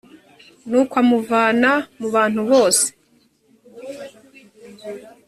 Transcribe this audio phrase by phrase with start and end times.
[0.69, 2.87] nuko amuvana mu bantu bose